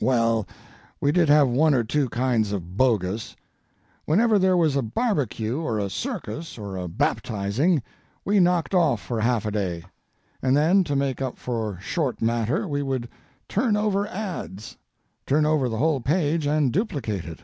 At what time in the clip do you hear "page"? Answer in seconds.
16.00-16.48